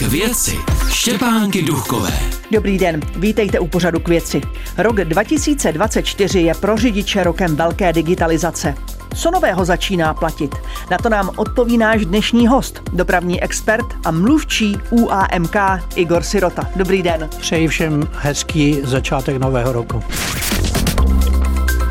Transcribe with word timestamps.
K 0.00 0.02
věci 0.02 0.58
Štěpánky 0.88 1.62
Duchové. 1.62 2.12
Dobrý 2.50 2.78
den, 2.78 3.00
vítejte 3.16 3.58
u 3.58 3.66
pořadu 3.66 4.00
k 4.00 4.08
věci. 4.08 4.40
Rok 4.78 4.96
2024 4.96 6.40
je 6.40 6.54
pro 6.54 6.76
řidiče 6.76 7.24
rokem 7.24 7.56
velké 7.56 7.92
digitalizace. 7.92 8.74
Co 9.14 9.30
nového 9.30 9.64
začíná 9.64 10.14
platit? 10.14 10.54
Na 10.90 10.98
to 10.98 11.08
nám 11.08 11.30
odpoví 11.36 11.78
náš 11.78 12.06
dnešní 12.06 12.46
host, 12.46 12.82
dopravní 12.92 13.42
expert 13.42 13.86
a 14.04 14.10
mluvčí 14.10 14.78
UAMK 14.90 15.56
Igor 15.94 16.22
Sirota. 16.22 16.70
Dobrý 16.76 17.02
den. 17.02 17.28
Přeji 17.40 17.68
všem 17.68 18.08
hezký 18.12 18.80
začátek 18.84 19.36
nového 19.36 19.72
roku. 19.72 20.02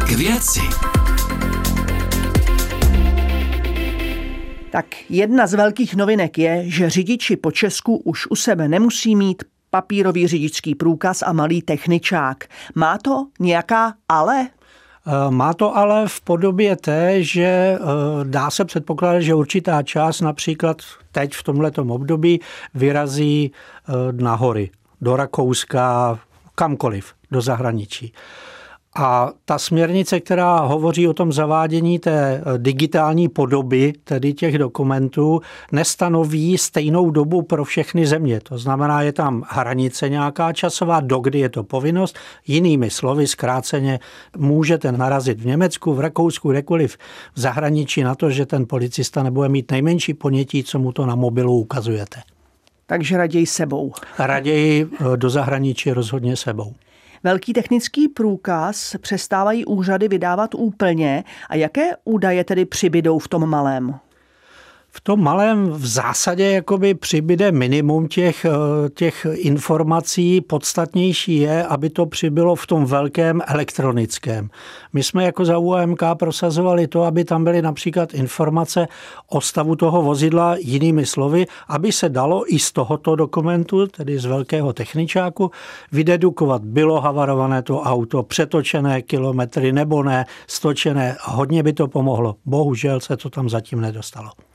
K 0.05 0.09
věci 0.09 0.61
Tak 4.71 4.85
jedna 5.09 5.47
z 5.47 5.53
velkých 5.53 5.95
novinek 5.95 6.37
je, 6.37 6.63
že 6.65 6.89
řidiči 6.89 7.35
po 7.35 7.51
Česku 7.51 7.95
už 7.95 8.27
u 8.29 8.35
sebe 8.35 8.67
nemusí 8.67 9.15
mít 9.15 9.43
papírový 9.69 10.27
řidičský 10.27 10.75
průkaz 10.75 11.21
a 11.21 11.33
malý 11.33 11.61
techničák. 11.61 12.43
Má 12.75 12.97
to 12.97 13.27
nějaká 13.39 13.93
ale? 14.09 14.47
Eh, 14.47 15.31
má 15.31 15.53
to 15.53 15.77
ale 15.77 16.07
v 16.07 16.21
podobě 16.21 16.75
té, 16.75 17.23
že 17.23 17.43
eh, 17.43 17.79
dá 18.23 18.49
se 18.49 18.65
předpokládat, 18.65 19.19
že 19.19 19.35
určitá 19.35 19.83
část 19.83 20.21
například 20.21 20.77
teď 21.11 21.33
v 21.33 21.43
tomto 21.43 21.83
období 21.83 22.41
vyrazí 22.73 23.51
eh, 23.51 23.91
na 24.11 24.35
hory, 24.35 24.69
do 25.01 25.15
Rakouska, 25.15 26.19
kamkoliv, 26.55 27.13
do 27.31 27.41
zahraničí. 27.41 28.13
A 28.95 29.31
ta 29.45 29.59
směrnice, 29.59 30.19
která 30.19 30.59
hovoří 30.59 31.07
o 31.07 31.13
tom 31.13 31.33
zavádění 31.33 31.99
té 31.99 32.35
eh, 32.35 32.57
digitální 32.57 33.29
podoby, 33.29 33.93
tedy 34.03 34.33
těch 34.33 34.57
dokumentů, 34.57 35.41
nestanoví 35.71 36.57
stejnou 36.57 37.11
dobu 37.11 37.41
pro 37.41 37.65
všechny 37.65 38.07
země. 38.07 38.39
To 38.43 38.57
znamená, 38.57 39.01
je 39.01 39.13
tam 39.13 39.43
hranice 39.49 40.09
nějaká 40.09 40.53
časová, 40.53 40.99
dokdy 40.99 41.39
je 41.39 41.49
to 41.49 41.63
povinnost. 41.63 42.15
Jinými 42.47 42.89
slovy, 42.89 43.27
zkráceně, 43.27 43.99
můžete 44.37 44.91
narazit 44.91 45.41
v 45.41 45.45
Německu, 45.45 45.93
v 45.93 45.99
Rakousku, 45.99 46.51
kdekoliv 46.51 46.97
v 47.33 47.39
zahraničí 47.39 48.03
na 48.03 48.15
to, 48.15 48.29
že 48.29 48.45
ten 48.45 48.65
policista 48.67 49.23
nebude 49.23 49.49
mít 49.49 49.71
nejmenší 49.71 50.13
ponětí, 50.13 50.63
co 50.63 50.79
mu 50.79 50.91
to 50.91 51.05
na 51.05 51.15
mobilu 51.15 51.59
ukazujete. 51.59 52.19
Takže 52.85 53.17
raději 53.17 53.45
sebou. 53.45 53.93
Raději 54.19 54.85
eh, 54.85 55.17
do 55.17 55.29
zahraničí 55.29 55.91
rozhodně 55.91 56.35
sebou. 56.35 56.73
Velký 57.23 57.53
technický 57.53 58.07
průkaz 58.07 58.95
přestávají 59.01 59.65
úřady 59.65 60.07
vydávat 60.07 60.55
úplně 60.55 61.23
a 61.49 61.55
jaké 61.55 61.91
údaje 62.05 62.43
tedy 62.43 62.65
přibydou 62.65 63.19
v 63.19 63.27
tom 63.27 63.49
malém? 63.49 63.99
V 64.91 65.01
tom 65.01 65.23
malém 65.23 65.69
v 65.69 65.87
zásadě 65.87 66.51
jakoby 66.51 66.93
přibyde 66.93 67.51
minimum 67.51 68.07
těch, 68.07 68.45
eh, 68.45 68.89
těch 68.89 69.27
informací. 69.31 70.41
Podstatnější 70.41 71.35
je, 71.35 71.63
aby 71.63 71.89
to 71.89 72.05
přibylo 72.05 72.55
v 72.55 72.67
tom 72.67 72.85
velkém 72.85 73.41
elektronickém. 73.47 74.49
My 74.93 75.03
jsme 75.03 75.23
jako 75.23 75.45
za 75.45 75.57
UAMK 75.57 76.15
prosazovali 76.15 76.87
to, 76.87 77.03
aby 77.03 77.25
tam 77.25 77.43
byly 77.43 77.61
například 77.61 78.13
informace 78.13 78.87
o 79.27 79.41
stavu 79.41 79.75
toho 79.75 80.01
vozidla 80.01 80.55
jinými 80.59 81.05
slovy, 81.05 81.45
aby 81.67 81.91
se 81.91 82.09
dalo 82.09 82.53
i 82.53 82.59
z 82.59 82.71
tohoto 82.71 83.15
dokumentu, 83.15 83.87
tedy 83.87 84.19
z 84.19 84.25
velkého 84.25 84.73
techničáku, 84.73 85.51
vydedukovat, 85.91 86.63
bylo 86.63 87.01
havarované 87.01 87.61
to 87.61 87.81
auto, 87.81 88.23
přetočené 88.23 89.01
kilometry 89.01 89.71
nebo 89.71 90.03
ne, 90.03 90.25
stočené. 90.47 91.17
Hodně 91.21 91.63
by 91.63 91.73
to 91.73 91.87
pomohlo. 91.87 92.35
Bohužel 92.45 92.99
se 92.99 93.17
to 93.17 93.29
tam 93.29 93.49
zatím 93.49 93.81
nedostalo. 93.81 94.48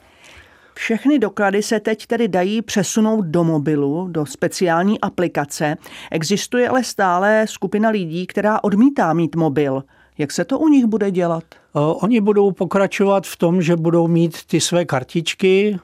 Všechny 0.74 1.18
doklady 1.18 1.62
se 1.62 1.80
teď 1.80 2.06
tedy 2.06 2.28
dají 2.28 2.62
přesunout 2.62 3.24
do 3.24 3.44
mobilu, 3.44 4.08
do 4.10 4.26
speciální 4.26 5.00
aplikace. 5.00 5.76
Existuje 6.10 6.68
ale 6.68 6.84
stále 6.84 7.46
skupina 7.48 7.90
lidí, 7.90 8.26
která 8.26 8.64
odmítá 8.64 9.12
mít 9.12 9.36
mobil. 9.36 9.84
Jak 10.18 10.32
se 10.32 10.44
to 10.44 10.58
u 10.58 10.68
nich 10.68 10.84
bude 10.84 11.10
dělat? 11.10 11.44
Oni 11.74 12.20
budou 12.20 12.50
pokračovat 12.50 13.26
v 13.26 13.36
tom, 13.36 13.62
že 13.62 13.76
budou 13.76 14.08
mít 14.08 14.44
ty 14.46 14.60
své 14.60 14.84
kartičky. 14.84 15.78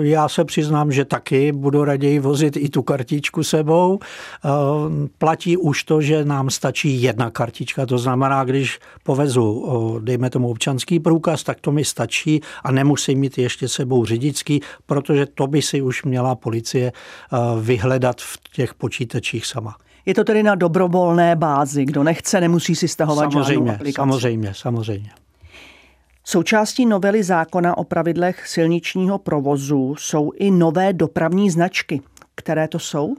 Já 0.00 0.28
se 0.28 0.44
přiznám, 0.44 0.92
že 0.92 1.04
taky 1.04 1.52
budu 1.52 1.84
raději 1.84 2.18
vozit 2.18 2.56
i 2.56 2.68
tu 2.68 2.82
kartičku 2.82 3.42
sebou. 3.42 3.98
Platí 5.18 5.56
už 5.56 5.84
to, 5.84 6.00
že 6.00 6.24
nám 6.24 6.50
stačí 6.50 7.02
jedna 7.02 7.30
kartička. 7.30 7.86
To 7.86 7.98
znamená, 7.98 8.44
když 8.44 8.78
povezu, 9.02 9.98
dejme 10.02 10.30
tomu 10.30 10.50
občanský 10.50 11.00
průkaz, 11.00 11.42
tak 11.42 11.60
to 11.60 11.72
mi 11.72 11.84
stačí 11.84 12.40
a 12.64 12.72
nemusím 12.72 13.18
mít 13.18 13.38
ještě 13.38 13.68
sebou 13.68 14.04
řidičský, 14.04 14.60
protože 14.86 15.26
to 15.26 15.46
by 15.46 15.62
si 15.62 15.82
už 15.82 16.04
měla 16.04 16.34
policie 16.34 16.92
vyhledat 17.60 18.20
v 18.20 18.38
těch 18.52 18.74
počítačích 18.74 19.46
sama. 19.46 19.76
Je 20.06 20.14
to 20.14 20.24
tedy 20.24 20.42
na 20.42 20.54
dobrovolné 20.54 21.36
bázi. 21.36 21.84
Kdo 21.84 22.02
nechce, 22.02 22.40
nemusí 22.40 22.74
si 22.74 22.88
stahovat 22.88 23.32
samozřejmě, 23.32 23.54
žádnou 23.54 23.72
aplikaci. 23.72 23.96
Samozřejmě, 23.96 24.52
samozřejmě. 24.54 25.10
Součástí 26.26 26.86
novely 26.86 27.22
zákona 27.22 27.78
o 27.78 27.84
pravidlech 27.84 28.48
silničního 28.48 29.18
provozu 29.18 29.94
jsou 29.98 30.32
i 30.32 30.50
nové 30.50 30.92
dopravní 30.92 31.50
značky. 31.50 32.00
Které 32.34 32.68
to 32.68 32.78
jsou? 32.78 33.16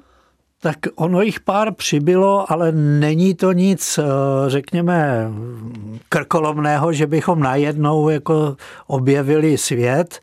Tak 0.61 0.77
ono 0.95 1.21
jich 1.21 1.39
pár 1.39 1.73
přibylo, 1.73 2.51
ale 2.51 2.71
není 2.71 3.33
to 3.33 3.51
nic, 3.51 3.97
eh, 3.97 4.03
řekněme, 4.47 5.27
krkolomného, 6.09 6.93
že 6.93 7.07
bychom 7.07 7.39
najednou 7.39 8.09
jako 8.09 8.55
objevili 8.87 9.57
svět, 9.57 10.19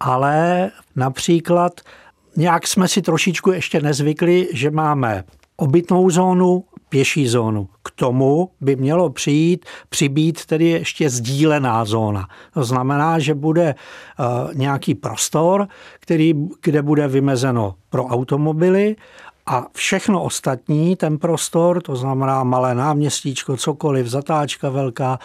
ale 0.00 0.70
například 0.96 1.80
nějak 2.36 2.66
jsme 2.66 2.88
si 2.88 3.02
trošičku 3.02 3.52
ještě 3.52 3.80
nezvykli, 3.80 4.48
že 4.52 4.70
máme 4.70 5.24
obytnou 5.56 6.10
zónu, 6.10 6.64
pěší 6.88 7.28
zónu. 7.28 7.68
K 7.82 7.90
tomu 7.90 8.50
by 8.60 8.76
mělo 8.76 9.10
přijít, 9.10 9.66
přibít 9.88 10.46
tedy 10.46 10.64
ještě 10.64 11.10
sdílená 11.10 11.84
zóna. 11.84 12.28
To 12.54 12.64
znamená, 12.64 13.18
že 13.18 13.34
bude 13.34 13.74
uh, 13.74 14.54
nějaký 14.54 14.94
prostor, 14.94 15.68
který, 16.00 16.34
kde 16.62 16.82
bude 16.82 17.08
vymezeno 17.08 17.74
pro 17.90 18.04
automobily 18.04 18.96
a 19.46 19.66
všechno 19.72 20.22
ostatní, 20.22 20.96
ten 20.96 21.18
prostor, 21.18 21.82
to 21.82 21.96
znamená 21.96 22.44
malé 22.44 22.74
náměstíčko, 22.74 23.56
cokoliv, 23.56 24.06
zatáčka 24.06 24.70
velká 24.70 25.18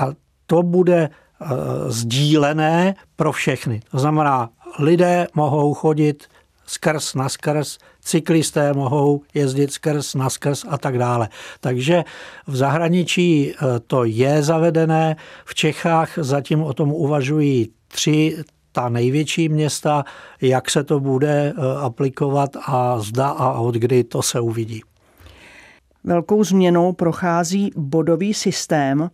a 0.00 0.06
to 0.46 0.62
bude 0.62 1.10
uh, 1.40 1.48
sdílené 1.88 2.94
pro 3.16 3.32
všechny. 3.32 3.80
To 3.90 3.98
znamená, 3.98 4.50
lidé 4.78 5.26
mohou 5.34 5.74
chodit 5.74 6.28
skrz 6.70 7.14
na 7.14 7.28
skrz, 7.28 7.78
cyklisté 8.00 8.72
mohou 8.72 9.22
jezdit 9.34 9.72
skrz 9.72 10.14
na 10.14 10.30
skrz 10.30 10.64
a 10.68 10.78
tak 10.78 10.98
dále. 10.98 11.28
Takže 11.60 12.04
v 12.46 12.56
zahraničí 12.56 13.52
eh, 13.52 13.80
to 13.86 14.04
je 14.04 14.42
zavedené, 14.42 15.16
v 15.44 15.54
Čechách 15.54 16.10
zatím 16.16 16.62
o 16.62 16.72
tom 16.72 16.92
uvažují 16.92 17.72
tři 17.88 18.44
ta 18.72 18.88
největší 18.88 19.48
města, 19.48 20.04
jak 20.40 20.70
se 20.70 20.84
to 20.84 21.00
bude 21.00 21.52
eh, 21.52 21.80
aplikovat 21.80 22.50
a 22.66 22.98
zda 22.98 23.28
a 23.28 23.52
od 23.52 23.74
kdy 23.74 24.04
to 24.04 24.22
se 24.22 24.40
uvidí. 24.40 24.82
Velkou 26.04 26.44
změnou 26.44 26.92
prochází 26.92 27.70
bodový 27.76 28.34
systém. 28.34 29.10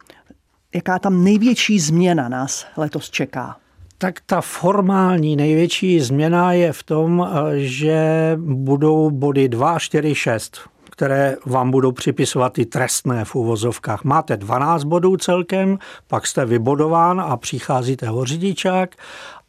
Jaká 0.75 0.99
tam 0.99 1.25
největší 1.25 1.81
změna 1.81 2.29
nás 2.29 2.67
letos 2.77 3.11
čeká? 3.11 3.57
Tak 3.99 4.21
ta 4.27 4.41
formální 4.41 5.37
největší 5.37 6.01
změna 6.01 6.53
je 6.53 6.73
v 6.73 6.83
tom, 6.83 7.29
že 7.55 8.33
budou 8.41 9.11
body 9.11 9.49
2, 9.49 9.79
4, 9.79 10.15
6 10.15 10.61
které 10.91 11.37
vám 11.47 11.71
budou 11.71 11.93
připisovat 11.93 12.53
ty 12.53 12.67
trestné 12.67 13.25
v 13.25 13.35
úvozovkách. 13.35 14.05
Máte 14.05 14.37
12 14.37 14.85
bodů 14.85 15.17
celkem, 15.17 15.79
pak 16.07 16.27
jste 16.27 16.45
vybodován 16.45 17.21
a 17.21 17.37
přicházíte 17.37 18.11
o 18.11 18.25
řidičák 18.25 18.97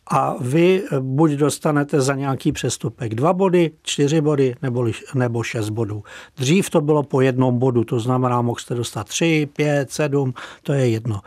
a 0.09 0.35
vy 0.39 0.83
buď 0.99 1.31
dostanete 1.31 2.01
za 2.01 2.15
nějaký 2.15 2.51
přestupek 2.51 3.15
dva 3.15 3.33
body, 3.33 3.71
čtyři 3.81 4.21
body 4.21 4.55
nebo, 4.61 4.85
nebo 5.15 5.43
šest 5.43 5.69
bodů. 5.69 6.03
Dřív 6.37 6.69
to 6.69 6.81
bylo 6.81 7.03
po 7.03 7.21
jednom 7.21 7.59
bodu, 7.59 7.83
to 7.83 7.99
znamená, 7.99 8.41
mohl 8.41 8.59
jste 8.59 8.75
dostat 8.75 9.07
tři, 9.07 9.49
pět, 9.55 9.91
sedm, 9.91 10.33
to 10.63 10.73
je 10.73 10.89
jedno. 10.89 11.19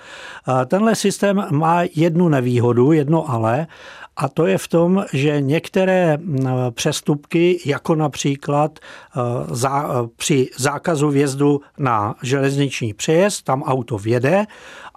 Tenhle 0.66 0.94
systém 0.94 1.44
má 1.50 1.82
jednu 1.94 2.28
nevýhodu, 2.28 2.93
jedno 2.93 3.31
ale, 3.31 3.66
a 4.16 4.28
to 4.28 4.46
je 4.46 4.58
v 4.58 4.69
tom, 4.69 5.04
že 5.12 5.40
některé 5.40 6.19
přestupky, 6.70 7.60
jako 7.66 7.94
například 7.94 8.78
za, 9.50 9.88
při 10.16 10.49
zákazu 10.58 11.08
vjezdu 11.08 11.60
na 11.78 12.14
železniční 12.22 12.94
přejezd, 12.94 13.44
tam 13.44 13.62
auto 13.62 13.99
vjede 13.99 14.46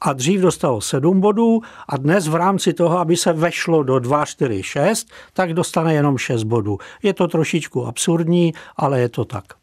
a 0.04 0.14
dřív 0.14 0.42
dostalo 0.42 0.82
7 0.82 1.22
bodů 1.22 1.62
a 1.88 1.98
dnes 1.98 2.28
v 2.28 2.36
rámci 2.36 2.74
toho, 2.74 2.98
aby 2.98 3.18
se 3.18 3.34
vešlo 3.34 3.84
do 3.84 4.00
2, 4.00 4.26
4, 4.26 4.64
6, 4.64 5.08
tak 5.34 5.54
dostane 5.54 5.94
jenom 5.94 6.18
6 6.18 6.44
bodů. 6.44 6.78
Je 7.04 7.14
to 7.14 7.28
trošičku 7.28 7.86
absurdní, 7.86 8.54
ale 8.78 9.00
je 9.00 9.10
to 9.10 9.26
tak. 9.26 9.63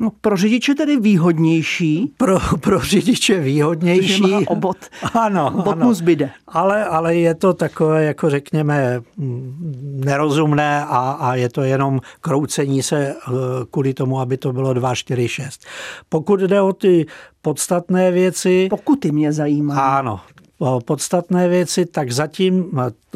No, 0.00 0.10
pro 0.20 0.36
řidiče 0.36 0.74
tedy 0.74 0.96
výhodnější. 1.00 2.12
Pro, 2.16 2.38
pro 2.60 2.80
řidiče 2.80 3.40
výhodnější. 3.40 4.30
Má 4.30 4.40
obot, 4.46 4.76
ano, 5.14 5.46
obot 5.46 5.72
ano. 5.72 5.86
mu 5.86 5.94
zbyde. 5.94 6.30
Ale, 6.48 6.84
ale 6.84 7.16
je 7.16 7.34
to 7.34 7.54
takové, 7.54 8.04
jako 8.04 8.30
řekněme, 8.30 9.00
nerozumné 9.82 10.84
a, 10.84 11.10
a 11.20 11.34
je 11.34 11.48
to 11.48 11.62
jenom 11.62 12.00
kroucení 12.20 12.82
se 12.82 13.06
eh, 13.08 13.14
kvůli 13.70 13.94
tomu, 13.94 14.20
aby 14.20 14.36
to 14.36 14.52
bylo 14.52 14.74
2, 14.74 14.94
4, 14.94 15.28
6. 15.28 15.66
Pokud 16.08 16.40
jde 16.40 16.60
o 16.60 16.72
ty 16.72 17.06
podstatné 17.42 18.10
věci... 18.10 18.66
Pokuty 18.70 19.12
mě 19.12 19.32
zajímají. 19.32 19.80
Ano, 19.80 20.20
podstatné 20.84 21.48
věci, 21.48 21.86
tak 21.86 22.12
zatím 22.12 22.70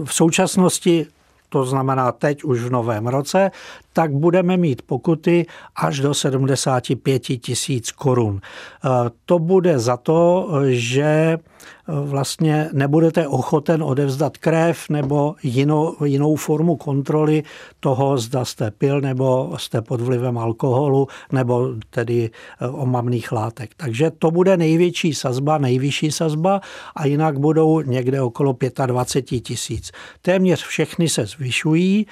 v 0.05 0.15
současnosti 0.15 1.07
to 1.53 1.65
znamená 1.65 2.13
teď 2.13 2.45
už 2.45 2.61
v 2.61 2.71
novém 2.71 3.07
roce, 3.07 3.51
tak 3.93 4.13
budeme 4.13 4.57
mít 4.57 4.83
pokuty 4.83 5.47
až 5.77 6.01
do 6.01 6.15
75 6.15 7.19
tisíc 7.19 7.93
korun. 7.93 8.41
E, 8.41 8.89
to 9.25 9.39
bude 9.39 9.79
za 9.79 9.97
to, 9.97 10.49
že 10.69 11.39
vlastně 11.87 12.69
nebudete 12.73 13.29
ochoten 13.29 13.83
odevzdat 13.83 14.37
krev 14.37 14.89
nebo 14.89 15.35
jinou, 15.43 15.97
jinou 16.05 16.37
formu 16.37 16.77
kontroly 16.77 17.43
toho, 17.81 18.19
zda 18.19 18.45
jste 18.45 18.71
pil 18.71 19.01
nebo 19.01 19.55
jste 19.57 19.83
pod 19.83 20.01
vlivem 20.01 20.39
alkoholu 20.39 21.09
nebo 21.33 21.69
tedy 21.91 22.31
e, 22.61 22.69
omamných 22.69 23.33
látek. 23.33 23.71
Takže 23.77 24.11
to 24.11 24.31
bude 24.31 24.57
největší 24.57 25.15
sazba, 25.15 25.59
nejvyšší 25.59 26.13
sazba 26.13 26.61
a 26.97 27.07
jinak 27.07 27.39
budou 27.39 27.81
někde 27.81 28.21
okolo 28.21 28.57
25 28.87 29.41
tisíc. 29.41 29.93
Téměř 30.23 30.65
všechny 30.65 31.09
se 31.09 31.27
zvyšují 31.27 32.07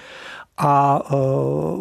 a 0.59 1.01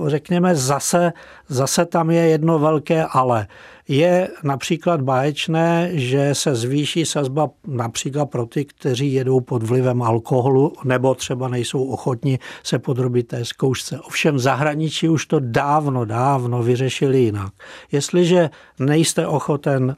řekněme 0.07 0.56
zase, 0.56 1.13
zase 1.48 1.86
tam 1.86 2.10
je 2.10 2.21
jedno 2.21 2.60
velké 2.60 3.06
ale. 3.06 3.48
Je 3.88 4.30
například 4.44 5.01
báječné, 5.01 5.89
že 5.94 6.36
se 6.36 6.56
zvýší 6.56 7.06
sazba 7.06 7.50
například 7.68 8.25
pro 8.25 8.45
ty, 8.45 8.66
kteří 8.66 9.13
jedou 9.13 9.39
pod 9.39 9.63
vlivem 9.63 10.01
alkoholu 10.01 10.74
nebo 10.83 11.16
třeba 11.16 11.48
nejsou 11.48 11.83
ochotni 11.83 12.39
se 12.63 12.80
podrobit 12.80 13.27
té 13.27 13.45
zkoušce. 13.45 14.00
Ovšem 14.00 14.39
zahraničí 14.39 15.10
už 15.10 15.25
to 15.25 15.39
dávno, 15.39 16.06
dávno 16.06 16.63
vyřešili 16.63 17.19
jinak. 17.19 17.54
Jestliže 17.92 18.50
nejste 18.80 19.27
ochoten 19.27 19.95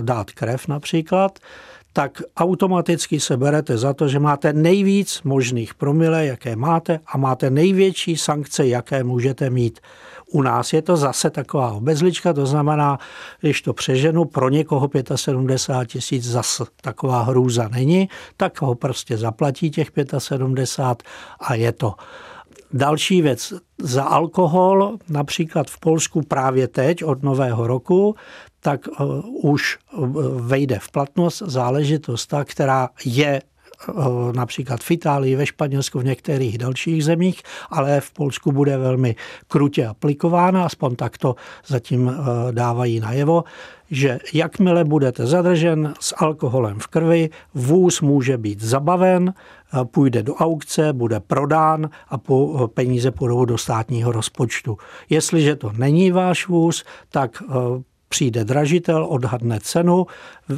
dát 0.00 0.30
krev 0.30 0.68
například, 0.68 1.38
tak 1.96 2.22
automaticky 2.36 3.20
se 3.20 3.36
berete 3.36 3.78
za 3.78 3.94
to, 3.94 4.08
že 4.08 4.18
máte 4.18 4.52
nejvíc 4.52 5.22
možných 5.24 5.74
promile, 5.74 6.26
jaké 6.26 6.56
máte 6.56 7.00
a 7.06 7.18
máte 7.18 7.50
největší 7.50 8.16
sankce, 8.16 8.66
jaké 8.66 9.04
můžete 9.04 9.50
mít. 9.50 9.80
U 10.32 10.42
nás 10.42 10.72
je 10.72 10.82
to 10.82 10.96
zase 10.96 11.30
taková 11.30 11.72
obezlička, 11.72 12.32
to 12.32 12.46
znamená, 12.46 12.98
když 13.40 13.62
to 13.62 13.72
přeženu, 13.72 14.24
pro 14.24 14.48
někoho 14.48 14.90
75 15.14 15.92
tisíc 15.92 16.24
zase 16.24 16.64
taková 16.80 17.22
hrůza 17.22 17.68
není, 17.68 18.08
tak 18.36 18.62
ho 18.62 18.74
prostě 18.74 19.16
zaplatí 19.16 19.70
těch 19.70 19.90
75 20.18 21.08
a 21.40 21.54
je 21.54 21.72
to. 21.72 21.94
Další 22.76 23.22
věc, 23.22 23.52
za 23.78 24.04
alkohol, 24.04 24.98
například 25.08 25.70
v 25.70 25.80
Polsku 25.80 26.22
právě 26.22 26.68
teď 26.68 27.04
od 27.04 27.22
nového 27.22 27.66
roku, 27.66 28.14
tak 28.60 28.88
eh, 28.88 29.04
už 29.42 29.78
eh, 29.78 29.96
vejde 30.40 30.78
v 30.78 30.90
platnost 30.90 31.42
záležitost, 31.46 32.26
ta, 32.26 32.44
která 32.44 32.88
je 33.04 33.42
například 34.32 34.80
v 34.80 34.90
Itálii, 34.90 35.36
ve 35.36 35.46
Španělsku, 35.46 35.98
v 35.98 36.04
některých 36.04 36.58
dalších 36.58 37.04
zemích, 37.04 37.42
ale 37.70 38.00
v 38.00 38.12
Polsku 38.12 38.52
bude 38.52 38.76
velmi 38.76 39.16
krutě 39.48 39.86
aplikována, 39.86 40.64
aspoň 40.64 40.96
takto 40.96 41.34
zatím 41.66 42.12
dávají 42.50 43.00
najevo, 43.00 43.44
že 43.90 44.18
jakmile 44.32 44.84
budete 44.84 45.26
zadržen 45.26 45.94
s 46.00 46.14
alkoholem 46.18 46.78
v 46.78 46.86
krvi, 46.86 47.30
vůz 47.54 48.00
může 48.00 48.38
být 48.38 48.60
zabaven, 48.62 49.34
půjde 49.84 50.22
do 50.22 50.34
aukce, 50.34 50.92
bude 50.92 51.20
prodán 51.20 51.90
a 52.08 52.18
peníze 52.66 53.10
půjdou 53.10 53.44
do 53.44 53.58
státního 53.58 54.12
rozpočtu. 54.12 54.78
Jestliže 55.10 55.56
to 55.56 55.72
není 55.76 56.10
váš 56.10 56.48
vůz, 56.48 56.84
tak 57.10 57.42
přijde 58.08 58.44
dražitel, 58.44 59.06
odhadne 59.10 59.60
cenu, 59.60 60.06
eh, 60.50 60.54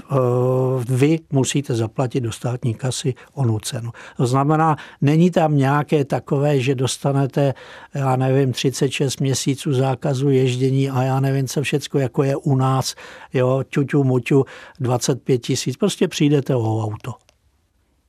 vy 0.89 1.19
musíte 1.33 1.75
zaplatit 1.75 2.21
do 2.21 2.33
státní 2.33 2.75
kasy 2.75 3.15
onu 3.35 3.59
cenu. 3.59 3.91
To 4.17 4.27
znamená, 4.27 4.77
není 5.01 5.31
tam 5.31 5.57
nějaké 5.57 6.05
takové, 6.05 6.61
že 6.61 6.75
dostanete, 6.75 7.55
já 7.95 8.17
nevím, 8.17 8.53
36 8.53 9.21
měsíců 9.21 9.73
zákazu 9.73 10.31
ježdění 10.31 10.91
a 10.91 11.03
já 11.03 11.21
nevím, 11.21 11.47
co 11.47 11.63
všecko, 11.63 11.99
jako 11.99 12.23
je 12.23 12.37
u 12.37 12.57
nás, 12.57 12.95
jo, 13.35 13.65
ťuťu, 13.69 14.05
muťu, 14.05 14.45
25 14.81 15.39
tisíc, 15.39 15.77
prostě 15.77 16.09
přijdete 16.09 16.55
o 16.55 16.85
auto. 16.85 17.15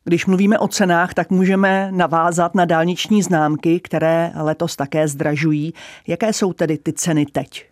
Když 0.03 0.25
mluvíme 0.25 0.59
o 0.59 0.67
cenách, 0.67 1.13
tak 1.13 1.29
můžeme 1.29 1.91
navázat 1.91 2.55
na 2.55 2.65
dálniční 2.65 3.23
známky, 3.23 3.79
které 3.79 4.31
letos 4.35 4.75
také 4.75 5.07
zdražují. 5.07 5.73
Jaké 6.07 6.33
jsou 6.33 6.53
tedy 6.53 6.77
ty 6.77 6.93
ceny 6.93 7.25
teď? 7.25 7.69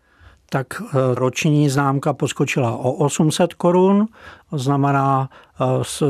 Tak 0.49 0.81
eh, 0.81 0.97
roční 1.13 1.69
známka 1.69 2.13
poskočila 2.13 2.71
o 2.71 2.91
800 2.91 3.53
korun, 3.53 4.07
znamená 4.51 5.29
eh, 5.29 5.65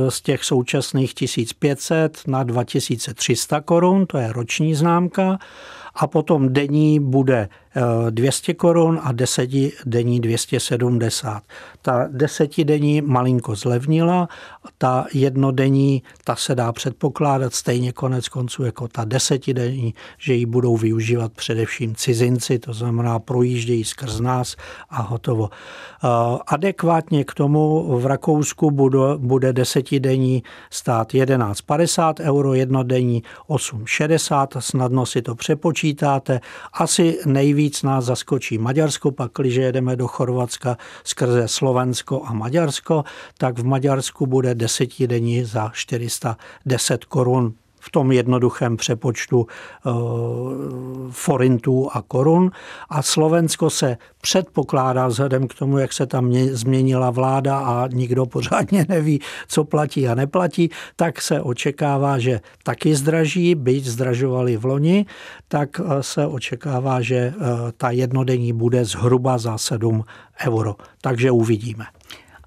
z 0.10 0.22
těch 0.22 0.44
současných 0.44 1.14
1500 1.14 2.22
na 2.28 2.44
2300 2.44 3.62
korun, 3.62 4.06
to 4.06 4.18
je 4.18 4.34
roční 4.34 4.76
známka 4.76 5.38
a 5.96 6.08
potom 6.08 6.54
denní 6.54 7.00
bude 7.00 7.50
200 8.10 8.54
korun 8.54 9.00
a 9.04 9.12
desetidenní 9.12 10.20
270. 10.20 11.44
Ta 11.82 12.08
desetidenní 12.12 13.02
malinko 13.02 13.56
zlevnila, 13.56 14.28
ta 14.78 15.06
jednodenní, 15.14 16.04
ta 16.24 16.36
se 16.36 16.56
dá 16.56 16.72
předpokládat 16.72 17.54
stejně 17.54 17.92
konec 17.92 18.28
konců 18.30 18.64
jako 18.64 18.88
ta 18.88 19.06
desetidenní, 19.06 19.94
že 20.18 20.34
ji 20.34 20.46
budou 20.46 20.78
využívat 20.78 21.32
především 21.34 21.96
cizinci, 21.96 22.60
to 22.60 22.74
znamená 22.74 23.20
projíždějí 23.20 23.84
skrz 23.84 24.20
nás 24.20 24.56
a 24.90 25.02
hotovo. 25.02 25.50
Adekvátně 26.48 27.24
k 27.24 27.34
tomu 27.34 27.98
v 28.00 28.06
Rakousku 28.06 28.72
bude, 28.72 28.98
bude 29.18 29.54
desetidenní 29.54 30.44
stát 30.70 31.14
11,50 31.14 32.14
euro, 32.22 32.54
jednodenní 32.54 33.24
8,60, 33.50 34.60
snadno 34.60 35.06
si 35.06 35.22
to 35.22 35.36
přepočítáte. 35.36 36.40
Asi 36.74 37.20
nejvíc 37.26 37.67
Nejvíc 37.68 37.84
nás 37.84 38.06
zaskočí 38.06 38.58
Maďarsko, 38.58 39.12
pak 39.12 39.32
když 39.38 39.56
jedeme 39.56 39.96
do 39.96 40.08
Chorvatska 40.08 40.78
skrze 41.04 41.48
Slovensko 41.48 42.24
a 42.26 42.34
Maďarsko, 42.34 43.04
tak 43.38 43.60
v 43.60 43.66
Maďarsku 43.66 44.26
bude 44.28 44.56
desetidenní 44.56 45.44
za 45.44 45.72
410 45.74 47.06
korun 47.06 47.54
v 47.88 47.92
tom 47.92 48.12
jednoduchém 48.12 48.78
přepočtu 48.78 49.48
eh, 49.48 49.90
forintů 51.12 51.90
a 51.94 52.02
korun. 52.02 52.52
A 52.90 53.02
Slovensko 53.02 53.70
se 53.70 53.98
předpokládá 54.22 55.08
vzhledem 55.08 55.48
k 55.48 55.54
tomu, 55.54 55.78
jak 55.78 55.94
se 55.94 56.06
tam 56.06 56.34
změnila 56.34 57.10
vláda 57.10 57.58
a 57.58 57.88
nikdo 57.88 58.26
pořádně 58.26 58.86
neví, 58.90 59.22
co 59.48 59.64
platí 59.64 60.08
a 60.08 60.16
neplatí, 60.16 60.70
tak 60.96 61.22
se 61.22 61.42
očekává, 61.42 62.20
že 62.20 62.42
taky 62.64 62.96
zdraží, 62.96 63.56
byť 63.56 63.86
zdražovali 63.86 64.58
v 64.58 64.66
loni, 64.66 65.06
tak 65.48 65.80
eh, 65.80 66.04
se 66.04 66.28
očekává, 66.28 67.02
že 67.02 67.16
eh, 67.16 67.34
ta 67.78 67.92
jednodenní 67.92 68.54
bude 68.54 68.86
zhruba 68.86 69.38
za 69.38 69.58
7 69.58 70.04
euro. 70.48 70.76
Takže 71.02 71.32
uvidíme. 71.32 71.86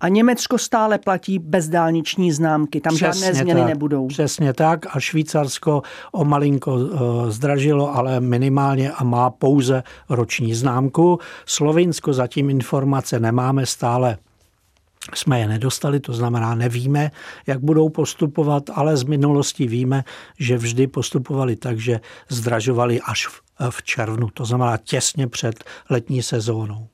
A 0.00 0.09
Německo 0.09 0.59
stále 0.59 0.99
platí 0.99 1.38
bez 1.38 1.69
dálniční 1.69 2.33
známky, 2.33 2.80
tam 2.80 2.95
Přesně 2.95 3.26
žádné 3.26 3.40
změny 3.40 3.61
tak, 3.61 3.69
nebudou. 3.69 4.07
Přesně 4.07 4.52
tak 4.52 4.97
a 4.97 5.00
Švýcarsko 5.00 5.83
o 6.12 6.25
malinko 6.25 6.78
eh, 6.78 7.30
zdražilo, 7.30 7.97
ale 7.97 8.21
minimálně 8.21 8.92
a 8.92 9.04
má 9.04 9.30
pouze 9.30 9.83
roční 10.09 10.54
známku. 10.54 11.19
Slovinsko 11.47 12.12
zatím 12.12 12.50
informace 12.50 13.21
nemáme 13.21 13.66
stále 13.66 14.19
jsme 15.14 15.40
je 15.40 15.49
nedostali, 15.49 16.00
to 16.00 16.12
znamená 16.12 16.54
nevíme, 16.54 17.11
jak 17.47 17.61
budou 17.61 17.88
postupovat, 17.88 18.62
ale 18.75 18.97
z 18.97 19.02
minulosti 19.02 19.66
víme, 19.66 20.04
že 20.38 20.59
vždy 20.59 20.87
postupovali 20.87 21.57
tak, 21.57 21.78
že 21.78 22.00
zdražovali 22.28 23.00
až 23.00 23.26
v, 23.26 23.42
v 23.71 23.83
červnu, 23.83 24.28
to 24.35 24.45
znamená 24.45 24.76
těsně 24.76 25.26
před 25.26 25.64
letní 25.90 26.23
sezónou. 26.23 26.88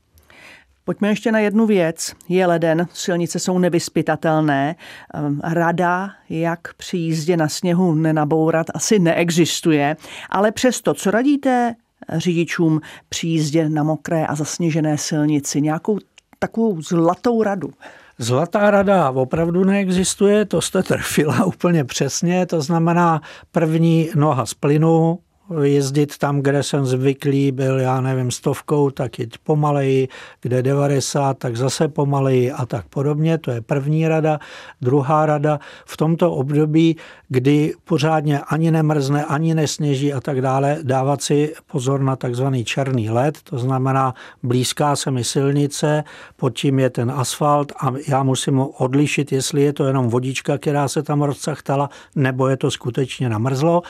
Pojďme 0.87 1.09
ještě 1.09 1.33
na 1.33 1.39
jednu 1.39 1.67
věc. 1.67 2.13
Je 2.29 2.47
leden, 2.47 2.87
silnice 2.93 3.39
jsou 3.39 3.59
nevyspytatelné. 3.59 4.77
Ehm, 5.15 5.41
rada, 5.45 6.11
jak 6.29 6.75
při 6.75 6.97
jízdě 6.97 7.37
na 7.37 7.49
sněhu 7.49 7.95
nenabourat, 7.95 8.67
asi 8.75 8.99
neexistuje. 8.99 9.97
Ale 10.31 10.53
přesto, 10.53 10.95
co 10.95 11.11
radíte 11.11 11.75
řidičům 12.13 12.81
při 13.09 13.27
jízdě 13.27 13.69
na 13.69 13.83
mokré 13.83 14.27
a 14.27 14.35
zasněžené 14.35 14.99
silnici? 14.99 15.61
Nějakou 15.61 15.99
takovou 16.39 16.83
zlatou 16.83 17.43
radu? 17.43 17.71
Zlatá 18.19 18.71
rada 18.71 19.11
opravdu 19.11 19.65
neexistuje, 19.65 20.45
to 20.45 20.61
jste 20.61 20.83
trfila 20.83 21.45
úplně 21.47 21.85
přesně, 21.85 22.47
to 22.47 22.61
znamená 22.61 23.21
první 23.53 24.09
noha 24.15 24.47
z 24.47 24.55
plynu, 24.55 25.19
jezdit 25.63 26.19
tam, 26.19 26.41
kde 26.41 26.63
jsem 26.63 26.87
zvyklý, 26.87 27.53
byl, 27.53 27.81
já 27.81 28.01
nevím, 28.01 28.31
stovkou, 28.31 28.91
tak 28.91 29.19
jeď 29.19 29.39
pomaleji, 29.39 30.09
kde 30.41 30.63
90, 30.63 31.39
tak 31.39 31.57
zase 31.57 31.89
pomaleji 31.89 32.53
a 32.53 32.67
tak 32.67 32.87
podobně. 32.89 33.39
To 33.39 33.51
je 33.51 33.61
první 33.61 34.09
rada. 34.09 34.39
Druhá 34.81 35.27
rada, 35.27 35.61
v 35.87 35.97
tomto 35.97 36.33
období, 36.33 36.97
kdy 37.29 37.75
pořádně 37.85 38.41
ani 38.41 38.71
nemrzne, 38.71 39.25
ani 39.25 39.55
nesněží 39.55 40.13
a 40.13 40.21
tak 40.21 40.41
dále, 40.41 40.79
dávat 40.83 41.23
si 41.23 41.55
pozor 41.67 42.01
na 42.01 42.17
takzvaný 42.17 42.65
černý 42.65 43.11
led, 43.11 43.43
to 43.43 43.59
znamená 43.59 44.15
blízká 44.43 44.97
se 44.97 45.11
mi 45.11 45.25
silnice, 45.25 46.05
pod 46.37 46.51
tím 46.51 46.79
je 46.79 46.91
ten 46.91 47.11
asfalt 47.11 47.73
a 47.81 47.93
já 48.09 48.23
musím 48.23 48.61
odlišit, 48.79 49.33
jestli 49.33 49.63
je 49.63 49.73
to 49.73 49.85
jenom 49.85 50.09
vodička, 50.09 50.59
která 50.59 50.89
se 50.89 51.03
tam 51.03 51.23
rozcachtala, 51.23 51.91
nebo 52.15 52.49
je 52.49 52.57
to 52.57 52.71
skutečně 52.71 53.29
namrzlo. 53.29 53.83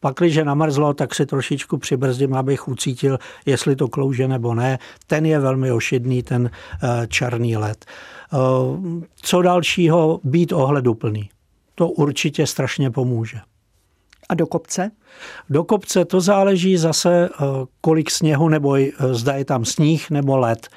Pak, 0.00 0.14
když 0.16 0.36
namrzlo, 0.36 0.94
si 1.12 1.26
trošičku 1.26 1.78
přibrzdím, 1.78 2.34
abych 2.34 2.68
ucítil, 2.68 3.18
jestli 3.46 3.76
to 3.76 3.88
klouže 3.88 4.28
nebo 4.28 4.54
ne. 4.54 4.78
Ten 5.06 5.26
je 5.26 5.38
velmi 5.38 5.72
ošidný, 5.72 6.22
ten 6.22 6.50
eh, 6.50 7.06
černý 7.06 7.56
led. 7.56 7.84
Eh, 7.84 8.36
co 9.14 9.42
dalšího? 9.42 10.20
Být 10.24 10.52
ohleduplný. 10.52 11.30
To 11.74 11.88
určitě 11.88 12.46
strašně 12.46 12.90
pomůže. 12.90 13.38
A 14.28 14.34
do 14.34 14.46
kopce? 14.46 14.90
Do 15.50 15.64
kopce 15.64 16.04
to 16.04 16.20
záleží 16.20 16.76
zase, 16.76 17.28
eh, 17.28 17.44
kolik 17.80 18.10
sněhu, 18.10 18.48
nebo 18.48 18.76
zda 19.12 19.32
je 19.32 19.44
tam 19.44 19.64
sníh 19.64 20.10
nebo 20.10 20.36
led. 20.36 20.68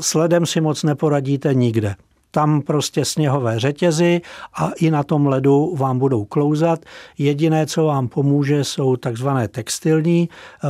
S 0.00 0.14
ledem 0.14 0.46
si 0.46 0.60
moc 0.60 0.82
neporadíte 0.82 1.54
nikde 1.54 1.96
tam 2.38 2.62
prostě 2.62 3.04
sněhové 3.04 3.60
řetězy 3.60 4.20
a 4.54 4.70
i 4.70 4.90
na 4.90 5.02
tom 5.02 5.26
ledu 5.26 5.76
vám 5.76 5.98
budou 5.98 6.24
klouzat. 6.24 6.84
Jediné, 7.18 7.66
co 7.66 7.84
vám 7.84 8.08
pomůže, 8.08 8.64
jsou 8.64 8.96
takzvané 8.96 9.48
textilní 9.48 10.28
eh, 10.28 10.68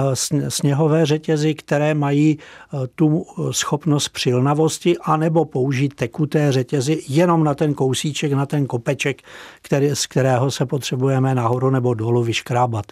sněhové 0.49 1.07
řetězy, 1.07 1.55
které 1.55 1.95
mají 1.95 2.39
eh, 2.39 2.87
tu 2.95 3.27
schopnost 3.51 4.09
přilnavosti, 4.09 4.97
anebo 4.99 5.45
použít 5.45 5.95
tekuté 5.95 6.53
řetězy 6.53 7.03
jenom 7.09 7.45
na 7.45 7.55
ten 7.55 7.75
kousíček, 7.75 8.33
na 8.33 8.47
ten 8.47 8.67
kopeček, 8.67 9.23
který, 9.63 9.91
z 9.95 10.07
kterého 10.07 10.51
se 10.51 10.67
potřebujeme 10.67 11.35
nahoru 11.35 11.71
nebo 11.71 11.95
dolů 11.95 12.23
vyškrábat. 12.23 12.87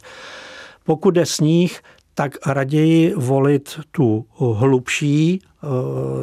Pokud 0.85 1.16
je 1.16 1.26
sníh, 1.26 1.80
tak 2.19 2.47
raději 2.47 3.15
volit 3.15 3.81
tu 3.91 4.27
hlubší 4.39 5.41
eh, 5.43 5.67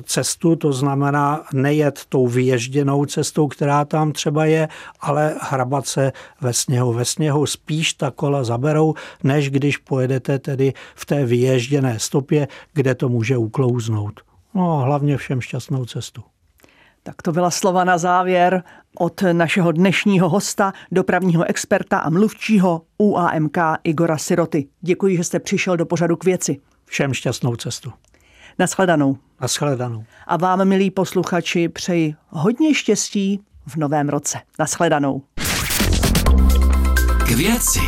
cestu, 0.04 0.56
to 0.56 0.74
znamená 0.74 1.44
nejet 1.54 2.06
tou 2.10 2.28
vyježděnou 2.28 3.06
cestou, 3.06 3.48
která 3.48 3.86
tam 3.86 4.12
třeba 4.12 4.46
je, 4.46 4.68
ale 5.00 5.36
hrabat 5.42 5.88
se 5.88 6.12
ve 6.42 6.54
sněhu. 6.54 6.94
Ve 6.94 7.06
sněhu 7.06 7.46
spíš 7.46 7.94
ta 7.94 8.12
kola 8.12 8.44
zaberou, 8.44 8.94
než 9.24 9.50
když 9.50 9.78
pojedete 9.78 10.40
tedy 10.40 10.74
v 10.96 11.06
té 11.06 11.26
vyježděné 11.26 12.00
stopě, 12.00 12.48
kde 12.74 12.96
to 12.96 13.10
může 13.10 13.38
uklouznout. 13.38 14.22
No 14.54 14.78
hlavně 14.78 15.18
všem 15.18 15.42
šťastnou 15.42 15.86
cestu. 15.86 16.22
Tak 17.04 17.22
to 17.22 17.32
byla 17.32 17.52
slova 17.52 17.84
na 17.84 17.98
závěr 17.98 18.64
od 19.00 19.22
našeho 19.32 19.72
dnešního 19.72 20.30
hosta, 20.30 20.74
dopravního 20.92 21.44
experta 21.44 21.98
a 21.98 22.10
mluvčího 22.10 22.82
UAMK 22.98 23.58
Igora 23.84 24.18
Siroty. 24.18 24.68
Děkuji, 24.82 25.18
že 25.18 25.24
jste 25.24 25.40
přišel 25.40 25.78
do 25.78 25.86
pořadu 25.86 26.16
k 26.16 26.26
věci. 26.26 26.60
Všem 26.86 27.14
šťastnou 27.14 27.56
cestu. 27.56 27.92
Naschledanou. 28.60 29.18
Naschledanou. 29.42 30.04
A 30.28 30.38
vám, 30.38 30.66
milí 30.66 30.92
posluchači, 30.92 31.70
přeji 31.70 32.16
hodně 32.30 32.76
štěstí 32.76 33.44
v 33.68 33.76
novém 33.76 34.10
roce. 34.10 34.38
Naschledanou. 34.60 35.22
K 37.28 37.32
věci. 37.32 37.80